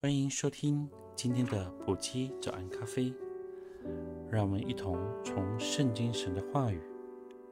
[0.00, 3.12] 欢迎收听今天的普基早安咖啡，
[4.30, 6.80] 让我们一同从圣经神的话语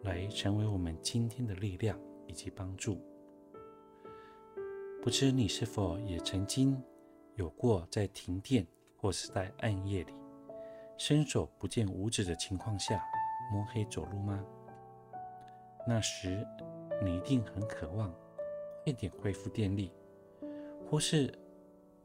[0.05, 3.01] 来成为我们今天的力量以及帮助。
[5.03, 6.81] 不知你是否也曾经
[7.35, 8.65] 有过在停电
[8.97, 10.15] 或是在暗夜里
[10.97, 13.03] 伸手不见五指的情况下
[13.53, 14.41] 摸黑走路吗？
[15.85, 16.47] 那时
[17.03, 18.15] 你一定很渴望
[18.85, 19.91] 快点恢复电力，
[20.89, 21.29] 或是。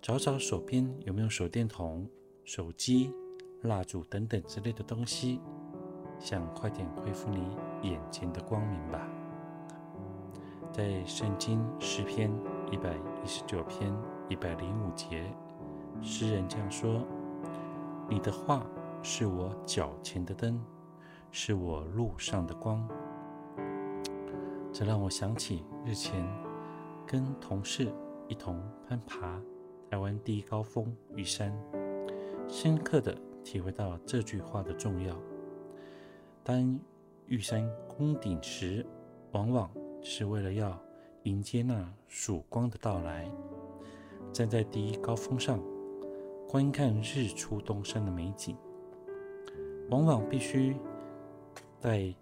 [0.02, 2.10] 找找手边有没有手电筒、
[2.44, 3.14] 手机、
[3.62, 5.40] 蜡烛等等之类的东西，
[6.18, 9.08] 想快点恢复你眼前的光明吧。
[10.72, 12.32] 在圣经诗篇
[12.72, 13.94] 一百一十九篇
[14.28, 15.24] 一百零五节，
[16.02, 17.06] 诗人这样说
[18.10, 18.66] ：“你的话
[19.04, 20.60] 是我脚前的灯，
[21.30, 22.90] 是我路上的光。”
[24.74, 26.28] 这让我想起日前
[27.06, 27.94] 跟同事
[28.28, 29.40] 一同攀爬。
[29.92, 31.54] 台湾第一高峰玉山，
[32.48, 35.14] 深刻的体会到这句话的重要。
[36.46, 36.80] 当
[37.28, 38.86] 玉山攻顶时，
[39.34, 39.70] 往往
[40.02, 40.82] 是为了要
[41.24, 43.30] 迎接那曙光的到来。
[44.32, 45.60] 站在第一高峰上，
[46.48, 48.56] 观看日出东山的美景，
[49.90, 50.74] 往往必须
[51.82, 52.16] 在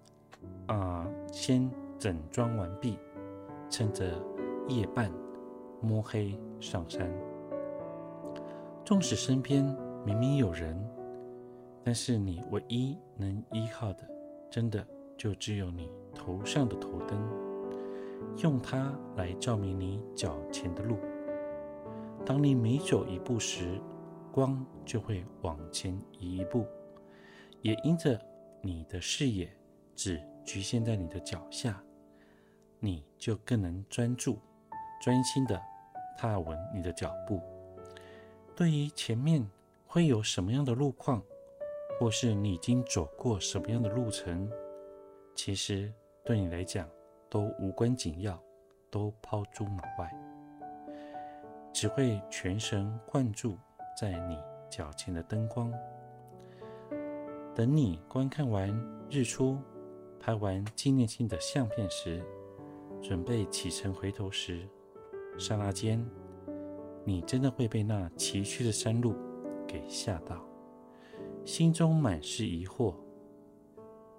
[0.65, 2.97] 啊、先整装完毕，
[3.69, 4.19] 趁着
[4.67, 5.11] 夜半
[5.83, 7.07] 摸黑上山。
[8.89, 9.63] 纵使身边
[10.03, 10.75] 明明有人，
[11.83, 14.09] 但是你唯一能依靠的，
[14.49, 14.83] 真的
[15.15, 17.21] 就只有你头上的头灯，
[18.37, 20.97] 用它来照明你脚前的路。
[22.25, 23.79] 当你每走一步时，
[24.31, 26.65] 光就会往前移一步，
[27.61, 28.19] 也因着
[28.59, 29.55] 你的视野
[29.95, 31.79] 只局限在你的脚下，
[32.79, 34.39] 你就更能专注、
[34.99, 35.61] 专心地
[36.17, 37.39] 踏稳你的脚步。
[38.59, 39.49] 对于前面
[39.87, 41.23] 会有什么样的路况，
[41.97, 44.51] 或是你已经走过什么样的路程，
[45.33, 45.89] 其实
[46.25, 46.85] 对你来讲
[47.29, 48.37] 都无关紧要，
[48.91, 50.13] 都抛诸脑外，
[51.71, 53.57] 只会全神贯注
[53.97, 54.37] 在你
[54.69, 55.73] 脚前的灯光。
[57.55, 58.69] 等你观看完
[59.09, 59.57] 日出，
[60.19, 62.21] 拍完纪念性的相片时，
[63.01, 64.67] 准备启程回头时，
[65.37, 66.05] 刹那间。
[67.05, 69.15] 你真的会被那崎岖的山路
[69.67, 70.45] 给吓到，
[71.45, 72.93] 心中满是疑惑：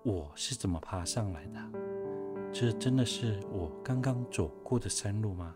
[0.02, 1.60] 我是怎么爬上来的？
[2.52, 5.54] 这真的是我刚刚走过的山路吗？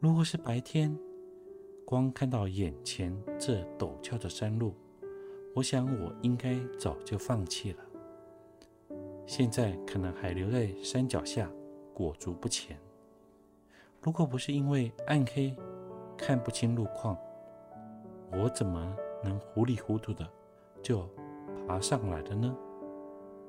[0.00, 0.94] 如果是白天，
[1.86, 4.74] 光看到眼前这陡峭的山路，
[5.54, 7.78] 我想我应该早就放弃了。
[9.26, 11.50] 现在可能还留在山脚下，
[11.94, 12.76] 裹足不前。
[14.02, 15.56] 如果不是因为暗黑，
[16.16, 17.16] 看不清路况，
[18.32, 20.28] 我怎么能糊里糊涂的
[20.82, 21.08] 就
[21.66, 22.56] 爬上来了呢？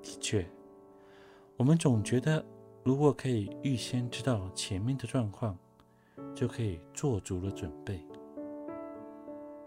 [0.01, 0.45] 的确，
[1.55, 2.43] 我们总觉得
[2.83, 5.57] 如果可以预先知道前面的状况，
[6.35, 8.05] 就可以做足了准备。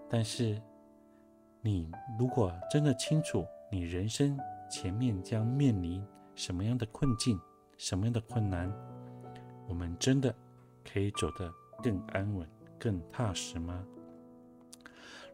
[0.09, 0.61] 但是，
[1.63, 4.39] 你如果真的清楚你人生
[4.71, 7.41] 前面将面临什么样的困境、
[7.77, 8.73] 什么样的困难，
[9.67, 10.34] 我们真的
[10.84, 11.53] 可以走得
[11.83, 12.49] 更安稳。
[12.78, 13.84] 更踏实吗？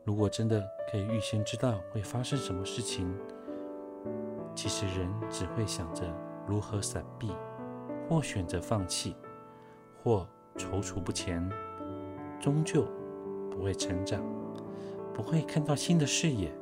[0.04, 0.60] 如果真的
[0.90, 3.08] 可以预先知道会发生什么事情，
[4.54, 6.12] 其实人只会想着
[6.46, 7.30] 如何闪避，
[8.08, 9.14] 或选择放弃，
[10.02, 11.48] 或踌躇不前，
[12.40, 12.84] 终究
[13.50, 14.20] 不会成长，
[15.14, 16.52] 不会看到新的视野，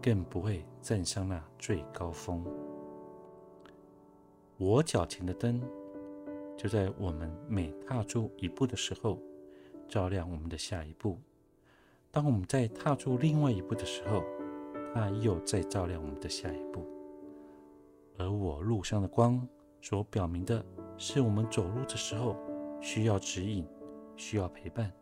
[0.00, 2.42] 更不会站上那最高峰。
[4.56, 5.60] 我脚前的灯，
[6.56, 9.18] 就在我们每踏出一步的时候。
[9.88, 11.18] 照亮我们的下一步。
[12.10, 14.22] 当我们在踏出另外一步的时候，
[14.94, 16.86] 它又在照亮我们的下一步。
[18.16, 19.46] 而我路上的光
[19.80, 20.64] 所表明的
[20.96, 22.36] 是，我们走路的时候
[22.80, 23.66] 需要指引，
[24.16, 24.92] 需要陪伴。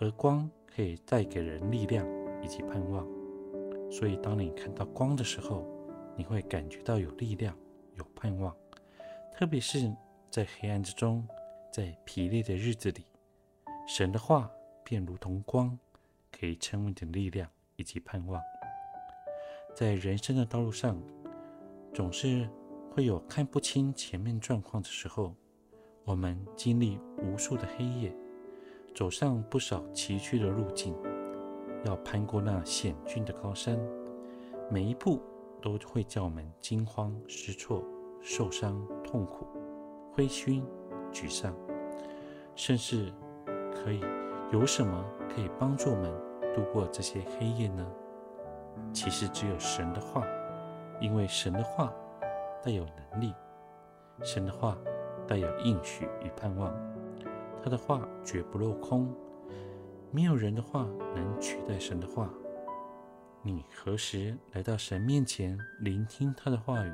[0.00, 2.06] 而光可以带给人力量
[2.42, 3.06] 以及盼望。
[3.90, 5.66] 所以，当你看到光的时候，
[6.16, 7.56] 你会感觉到有力量、
[7.94, 8.54] 有盼望。
[9.32, 9.90] 特别是
[10.30, 11.26] 在黑暗之中，
[11.72, 13.04] 在疲累的日子里，
[13.88, 14.50] 神的话
[14.84, 15.76] 便如同光，
[16.30, 18.38] 可以成为你的力量以及盼望。
[19.74, 21.02] 在人生的道路上，
[21.94, 22.46] 总是
[22.90, 25.34] 会有看不清前面状况的时候。
[26.04, 28.14] 我们经历无数的黑夜，
[28.94, 30.94] 走上不少崎岖的路径，
[31.84, 33.78] 要攀过那险峻的高山，
[34.70, 35.20] 每一步
[35.62, 37.82] 都会叫我们惊慌失措、
[38.22, 39.46] 受伤、痛苦、
[40.12, 40.62] 灰心、
[41.12, 41.54] 沮丧，
[42.54, 43.12] 甚至
[43.72, 44.00] 可以
[44.52, 45.04] 有什么
[45.34, 46.12] 可以帮助我们
[46.54, 47.86] 度过这些黑夜呢？
[48.92, 50.26] 其实只有神的话，
[51.00, 51.92] 因为神的话
[52.62, 53.34] 带有能力，
[54.22, 54.76] 神的话。
[55.26, 56.74] 带有应许与盼望，
[57.62, 59.14] 他的话绝不落空。
[60.10, 62.30] 没有人的话能取代神的话。
[63.42, 66.90] 你何时来到神面前聆听他的话语，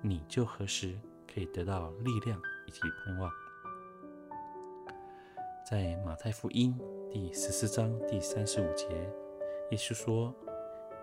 [0.00, 0.98] 你就何时
[1.32, 3.30] 可以得到力量以及盼望。
[5.64, 6.76] 在马太福音
[7.08, 8.88] 第十四章第三十五节，
[9.70, 10.34] 耶稣说：“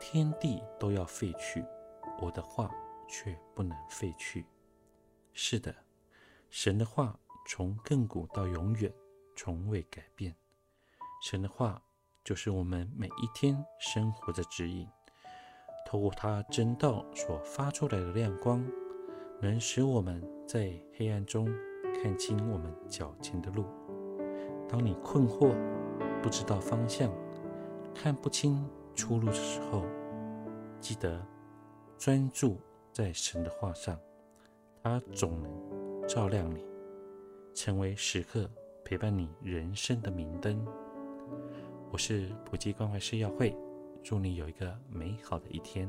[0.01, 1.63] 天地都要废去，
[2.21, 2.69] 我的话
[3.07, 4.45] 却不能废去。”
[5.31, 5.73] 是的。
[6.49, 7.17] 神的话
[7.47, 8.91] 从亘古到永远
[9.33, 10.35] 从未改变。
[11.23, 11.81] 神的话
[12.23, 14.85] 就是我们每一天生活的指引。
[15.87, 18.63] 透过他真道所发出来的亮光，
[19.41, 21.47] 能使我们在黑暗中
[22.03, 23.65] 看清我们脚前的路。
[24.69, 25.51] 当你困惑、
[26.21, 27.11] 不知道方向、
[27.93, 28.63] 看不清
[28.95, 29.83] 出路的时候，
[30.79, 31.19] 记得
[31.97, 32.57] 专注
[32.93, 33.99] 在神的话上，
[34.83, 35.51] 他总能。
[36.07, 36.65] 照亮你，
[37.53, 38.49] 成为时刻
[38.83, 40.65] 陪伴你人生的明灯。
[41.91, 43.55] 我是埔基关怀师耀慧，
[44.01, 45.87] 祝你有一个美好的一天。